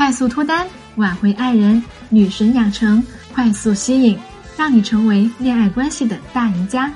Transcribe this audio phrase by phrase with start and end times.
[0.00, 0.66] 快速脱单，
[0.96, 4.18] 挽回爱人，女神养成，快速吸引，
[4.56, 6.90] 让你成为恋爱关系的大赢家。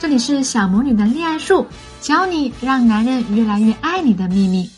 [0.00, 1.64] 这里是小魔女的恋爱术，
[2.00, 4.68] 教你让男人越来越爱你的秘密。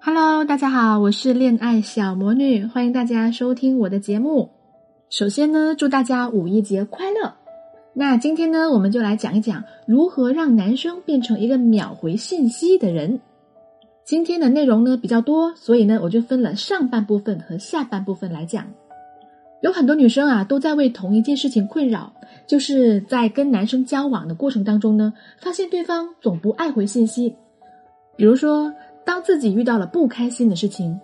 [0.00, 4.50] Hello，大家好，我是恋爱小魔女，欢迎大家收听我的节目。
[5.10, 7.41] 首先呢，祝大家五一节快乐。
[7.94, 13.20] 那今天呢，我们就来讲一讲如何让男生变成一个秒回信息的人。
[14.04, 18.66] 今天的内容呢比较多，所以呢我就分了上半部分和下半部分来讲。
[19.60, 22.14] 有很多女生啊都在为同一件事情困扰，
[22.46, 27.36] 就是在跟男生交往的过程当中呢，发现对方总不爱回信息。
[28.16, 28.72] 比如说，
[29.04, 30.98] 当自己遇到了不开心的事情，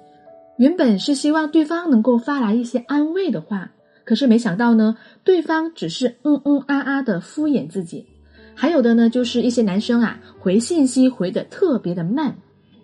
[0.56, 3.72] 原本是希望对方能够发来一些安慰的话。
[4.08, 8.06] 可是没想到呢，对方只是嗯嗯啊啊的敷衍自己。
[8.54, 12.34] 还有的呢，就是一些男生啊，回信息回的特别的慢，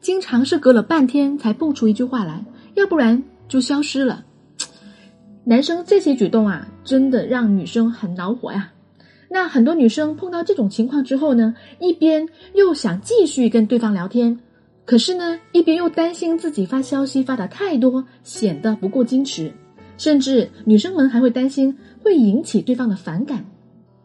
[0.02, 4.22] 经常是隔了半天才蹦出一句话来，要不然就消失了。
[5.44, 8.70] 男生这些举动啊，真的让女生很恼火呀。
[9.30, 14.38] 那很多女生碰到这种情况之后呢，一边又想继续跟对方聊天，
[14.84, 19.50] 可是呢，一边又担心自己发消息发的太多，显得不够矜持。
[19.96, 23.44] 甚至女生们还会担心会引起对方的反感，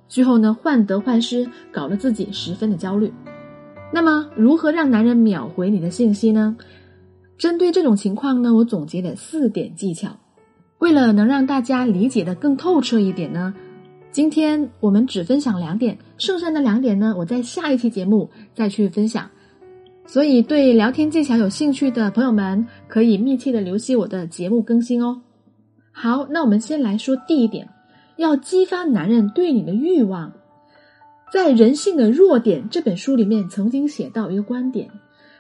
[0.08, 3.12] 最后呢患得患失，搞得自己十分的焦虑。
[3.92, 6.56] 那么，如何让男人秒回你的信息呢？
[7.38, 10.16] 针对这种情况呢，我总结了四点技巧。
[10.78, 13.54] 为了能让大家理解的更透彻一点呢，
[14.12, 19.30] 今天我们只分享两点，剩下的两点呢，我在下一期节目再去分享。
[20.06, 25.22] 所以，对聊天技巧有兴趣的朋友们，可以密切的留意我的节目更新哦。
[26.02, 27.68] 好，那我们先来说第一点，
[28.16, 30.32] 要激发男人对你的欲望。
[31.30, 34.90] 在《人性的弱点》这本书里面，曾经写到一个观点：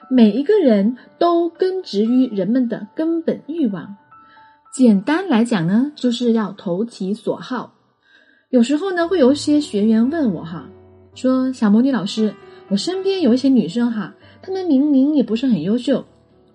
[0.10, 3.96] 每一个人都根植于人们的根本欲望。
[4.74, 7.73] 简单来讲呢，就是要投其所好。
[8.50, 10.67] 有时候呢，会有一些学员问我哈，
[11.16, 12.36] 说小魔女老师，
[12.67, 16.04] 我身边有一些女生哈，她们明明也不是很优秀。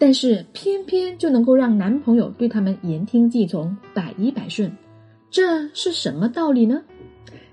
[0.06, 4.70] 但是偏偏就能够让男朋友对他们言听计从、百依百顺，
[5.30, 6.82] 这是什么道理呢？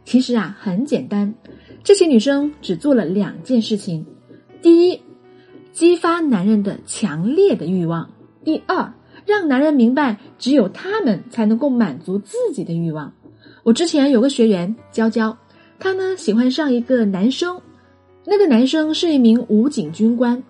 [0.03, 1.33] 其实啊，很简单，
[1.81, 4.05] 这些女生只做了两件事情：
[4.61, 5.01] 第一，
[5.71, 8.05] 激发男人的强烈的欲望；
[8.43, 8.93] 第二，
[9.25, 13.13] 让男人明白只有他们才能够满足自己的欲望。
[13.63, 15.37] 我之前有个学员娇娇，
[15.79, 17.61] 她呢喜欢上一个男生，
[18.25, 20.43] 那个男生是一名武警军官。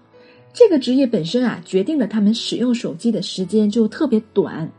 [0.54, 4.72] 这个职业本身啊，决定了他们使用手机的时间就特别短。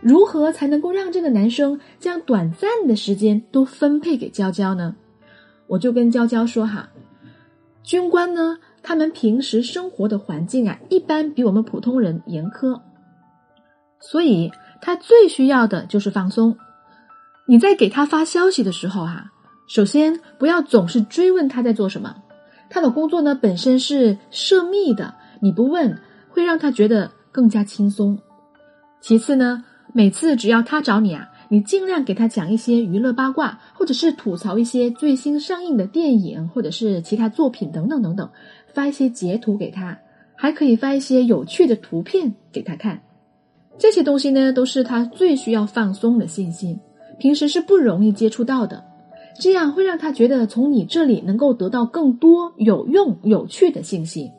[0.00, 4.94] 如何才能够让这个男生将短暂的时间都分配给娇娇呢？
[5.66, 6.90] 我就跟娇娇说哈，
[7.82, 12.78] 军官呢，他们平时生活的环境啊，一般比我们普通人严苛，
[13.98, 14.50] 所以
[14.82, 16.54] 他最需要的就是放松。
[17.46, 19.32] 你在给他发消息的时候哈，
[19.66, 22.14] 首先不要总是追问他在做什么。
[22.68, 25.98] 他的工作呢本身是涉密的，你不问
[26.28, 28.18] 会让他觉得更加轻松。
[29.00, 38.28] 其次呢，每次只要他找你啊，你尽量给他讲一些娱乐八卦，或者是吐槽一些最新上映的电影，或者是其他作品等等等等，
[38.72, 39.98] 发一些截图给他，
[40.34, 43.02] 还可以发一些有趣的图片给他看。
[43.76, 46.78] 这些东西呢，都是他最需要放松的信息，
[47.18, 48.82] 平时是不容易接触到的。
[49.38, 54.30] 这样会让他觉得从你这里能够得到更多有用、有趣的信息。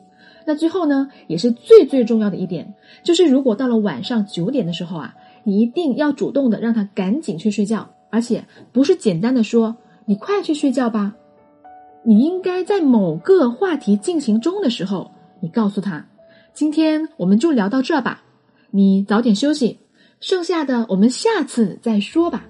[0.46, 5.14] 那最后呢，也是最最重要的一点，就是如果到了晚上九点的时候啊，
[5.44, 9.76] 你一定要主动的让他赶紧去睡觉，而且不是简单的说
[10.06, 11.14] “你快去睡觉吧”，
[12.04, 16.06] 你应该在某个话题进行中的时候，你告诉他
[16.54, 18.22] ：“今天我们就聊到这吧，
[18.70, 19.80] 你早点休息，
[20.20, 22.46] 剩下的我们下次再说吧。”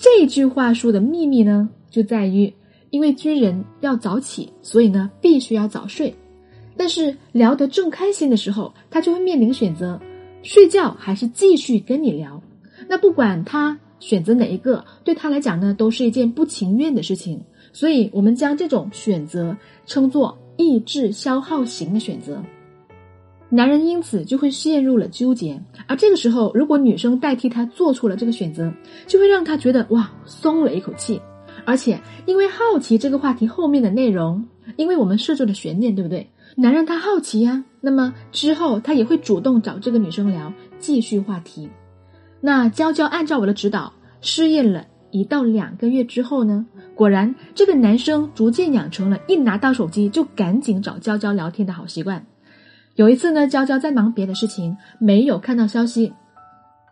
[0.00, 2.50] 这句话说的秘密呢，就在于，
[2.88, 6.14] 因为军人要早起，所以呢必须要早睡。
[6.74, 10.00] 但是聊得正开心的时候，他就会面临选择：
[10.42, 12.42] 睡觉还是继续跟你聊。
[12.88, 17.38] 那不管他选择哪一个，对他来讲呢，都是一件不情愿的事情。
[17.70, 19.54] 所以，我们将这种选择
[19.84, 22.42] 称作意志消耗型的选择。
[23.52, 28.72] 男人因此就会陷入了纠结，而这个时候，如果女生代替他做出了这个选择，
[29.08, 31.20] 就会让他觉得哇，松了一口气。
[31.66, 36.30] 而且因为好奇这个话题后面的内容，因为我们设置了悬念，对不对？
[36.56, 41.68] 男人他好奇呀，那么之后他也会主动找这个女生聊，继续话题。
[42.40, 52.24] 那娇娇按照我的指导试验了一到两个月之后呢，果然，这个男生逐渐养成了一拿到手机就赶紧找娇娇聊天的好习惯。
[53.00, 56.12] 有一次呢，娇娇在忙别的事情，没有看到消息，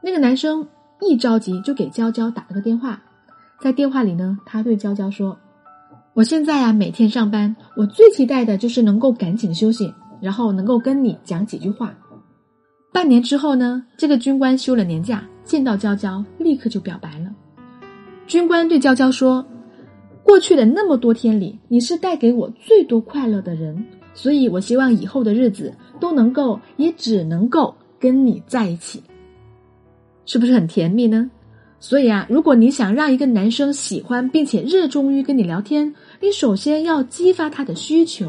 [0.03, 0.67] 那个男生
[1.03, 3.03] 一着急就给娇娇打了个电话。
[3.61, 5.37] 在电话里呢，他对娇娇说
[6.17, 11.93] ：“我现在啊，每天上班，我最期待的就是能够赶紧休息，然后能够跟你讲几句话。”
[12.91, 17.29] 半年之后呢，这个军官休了年假，见到娇娇，立刻就表白了。
[18.27, 19.45] 军官对娇娇说。
[20.25, 23.83] 过去的那么多天里，你是带给我最多快乐的人，
[24.19, 29.01] 所以我希望以后的日子都能够，也只能够跟你在一起，
[30.27, 31.31] 是不是很甜蜜呢？
[31.79, 38.29] 所以啊，如果你想让一个男生喜欢并且热衷于跟你聊天，你首先要激发他的需求。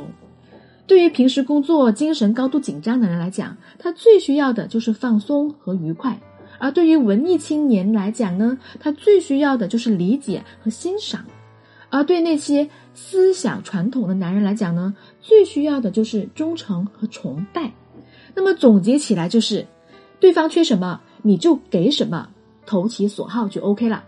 [0.85, 6.13] 对于平时工作精神高度紧张的人来讲，他最需要的就是放松和愉快；
[6.59, 11.25] 而对于文艺青年来讲呢，他最需要的就是理解和欣赏。
[11.91, 12.69] 而对那些
[13.01, 17.71] 思想传统的男人来讲呢，最需要的就是忠诚和崇拜。
[18.35, 19.65] 那么总结起来就是，
[20.19, 22.27] 对方缺什么你就给什么，
[22.65, 24.03] 投其所好就 OK 了。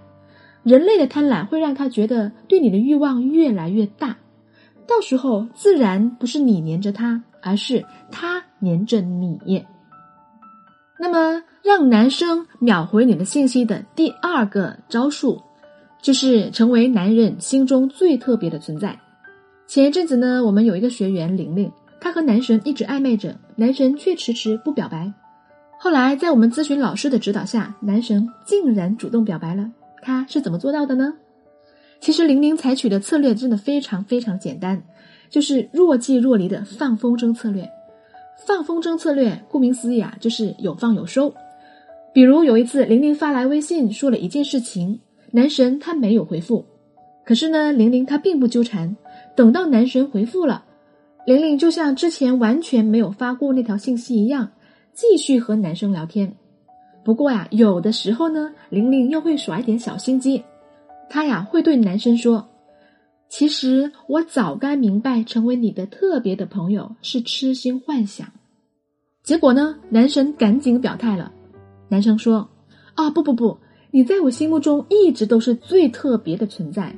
[0.63, 4.17] 人类的贪婪会让他觉得对你的欲望越来越大，
[4.85, 9.65] 到时候自然不是你黏着他，而是他黏着你。
[10.99, 15.41] 那么让男生秒回你的信息的第二个招数。
[16.01, 18.99] 就是成为男人心中最特别的存在。
[19.67, 25.13] 前一阵子呢，我们有一个学员玲玲，她和男神一直暧昧着，男神却迟迟不表白。
[25.79, 29.71] 后来在我们咨询老师的指导下，男神竟然主动表白了。
[30.01, 31.13] 他是怎么做到的呢？
[31.99, 34.83] 其实玲玲采取的策略真的非常非常简单，
[35.29, 37.69] 就是若即若离的放风筝策略。
[38.45, 41.33] 放风筝策略顾名思义啊，就是有放有收。
[42.11, 44.99] 比如有一次，玲玲发来微信说了一件事情。
[45.31, 46.65] 男神他没有回复，
[47.25, 48.95] 可是呢，玲玲她并不纠缠。
[49.35, 50.65] 等到男神回复了，
[51.25, 54.51] 玲玲就像之前完全没有发过那条信息一样，
[54.93, 56.35] 继续和男生聊天。
[57.03, 60.43] 不过呀，有的时候呢，玲玲又会耍一点小心机，
[61.09, 62.45] 她呀会对男生说
[63.29, 68.27] ：“其实我早该明白，成为你的特别的朋友是痴心幻想。”
[69.23, 71.31] 结果呢，男神赶紧表态了。
[71.87, 72.49] 男生说
[72.95, 73.57] ：“啊，不不不。”
[73.91, 76.95] 你在我心目中一直都是最特别的存在，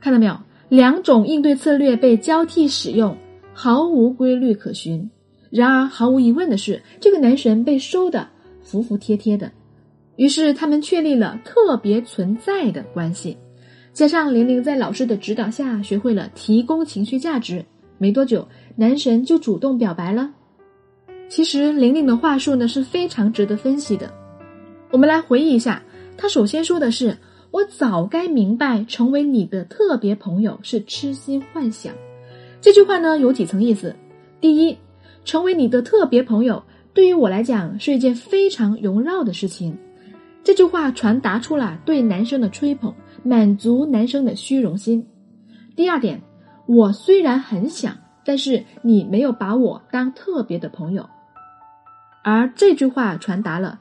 [0.00, 0.36] 看到没有？
[0.68, 3.14] 两种应对策略被交替使用，
[3.52, 5.10] 毫无规律可循。
[5.50, 8.26] 然而，毫无疑问的是，这个男神被收的
[8.62, 9.52] 服服帖帖的。
[10.16, 13.36] 于是，他们确立了特别存在的关系。
[13.92, 17.62] 加上玲玲在老师的指导下学会了提供情绪价值，
[17.98, 20.32] 没多久，男神就主动表白了。
[21.28, 24.10] 其实，玲玲的话术呢是非常值得分析的。
[24.92, 25.82] 我们来回忆一下，
[26.18, 27.16] 他首先说的是
[27.50, 31.94] ：“我早该明白，成为你的特别朋友是痴心幻想。”
[32.60, 33.96] 这句话呢有几层意思。
[34.38, 34.76] 第一，
[35.24, 36.62] 成为你的特别朋友
[36.92, 39.74] 对于我来讲是一件非常荣耀的事情。
[40.44, 45.06] 这句话传达出了对男生的吹捧，满足男生的虚荣心。
[45.74, 46.20] 第二点，
[46.66, 47.96] 我虽然很想，
[48.26, 51.08] 但是你没有把我当特别的朋友，
[52.22, 53.80] 而这句话传达了。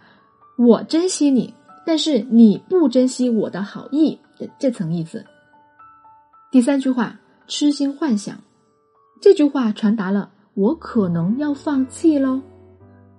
[0.57, 1.53] 我珍惜你，
[1.85, 5.23] 但是你不珍惜我的好意的这层意思。
[6.51, 8.37] 第三句话，痴心幻想，
[9.21, 12.41] 这句话传达了我可能要放弃喽。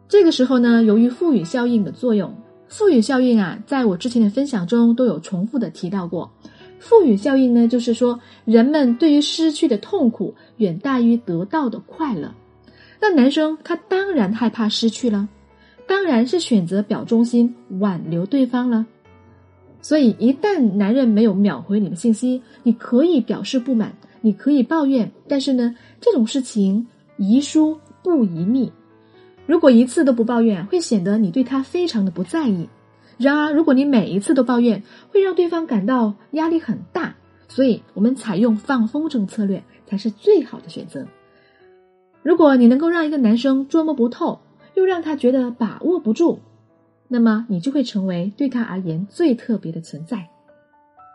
[0.07, 2.35] 这个时候呢，由于赋予效应的作用，
[2.69, 6.31] 赋予效应啊，在我之前的分享中都有重复的提到过。
[6.79, 12.35] 赋予效应呢，就是说人们对于失去的痛苦远大于得到的快乐。
[13.01, 15.29] 那男生他当然害怕失去了。
[15.93, 18.87] 当然是选择表忠心，挽留对方了。
[19.83, 26.87] 所以，一旦男人没有秒回你的信息，你可以表示不满，你可以抱怨，但是呢，这种事情
[27.19, 28.73] 宜疏不宜密。
[29.45, 32.67] 如果一次都不抱怨，会显得你对他非常的不在意；
[33.19, 37.15] 然而，如果你每一次都抱怨，会让对方感到压力很大。
[37.49, 41.07] 所以，我们采用放风筝策略才是最好的选择。
[42.23, 44.41] 如果你能够让一个男生捉摸不透，
[44.83, 46.41] 又让他觉得把握不住，
[47.07, 50.29] 那么你就会成为对他而言最特别的存在。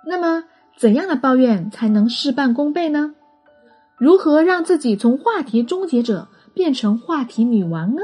[0.06, 0.46] 那么，
[0.78, 3.14] 怎样的抱怨才能事半功倍呢？
[3.98, 8.04] 如何让自己从话题终结者变成话题女王呢？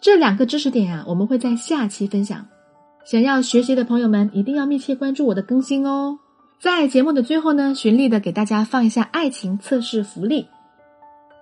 [0.00, 2.48] 这两个知识点啊，我们会在下期分享。
[3.04, 6.18] 想要学习的朋友们，一定要密切关注我的更新哦。
[6.58, 10.48] 在节目的最后呢，循例的给大家放一下爱情测试福利。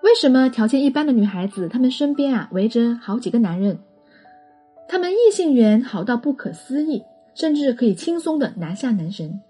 [0.03, 3.79] 为什么条件一般的女孩子，她们身边啊围着好几个男人，
[4.89, 7.03] 她们异性缘好到不可思议，
[7.35, 9.41] 甚至可以轻松的拿下男神？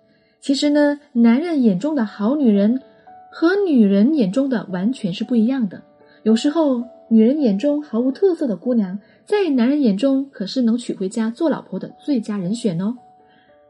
[0.41, 2.81] 其实呢，男人眼中的好女人
[3.31, 5.83] 和女人眼中的完全是不一样的。
[6.23, 12.97] 有时候，女人眼中毫无特色的姑娘，在男人眼中可是能娶回家做老婆的最佳人选哦。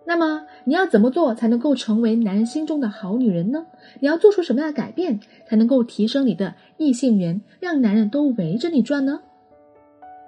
[0.09, 3.67] 那么，你要怎么做才能够成为男人心中的好女人呢？
[4.00, 9.21] 你要做出什么样的改变，才能够提升你的异性缘，让男人都围着你转呢？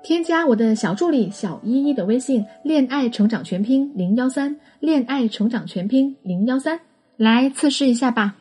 [0.02, 6.78] 添加我的小助理小依依的微信“恋爱成长全拼零幺三”，恋爱成长全拼零幺三，
[7.16, 8.36] 来测试一下吧。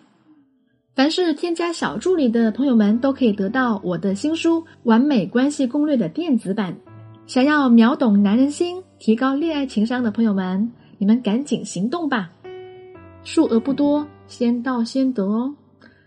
[0.94, 6.76] 凡是添加小助理的朋友们，都可以得到我的新书《完美关系攻略》的电子版。
[7.28, 12.30] 想要秒懂男人心、提高恋爱情商的朋友们，你们赶紧行动吧！
[13.24, 15.56] 数额不多，先到先得哦。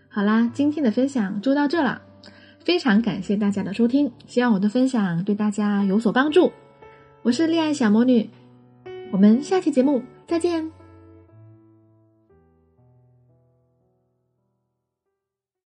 [0.07, 2.01] 好啦，今天的分享就到这了。
[2.63, 6.51] 非常感谢大家的收听，希望我的分享对大家有所帮助。
[7.23, 8.29] 我是恋爱小魔女，
[9.11, 10.82] 我们下期节目再见。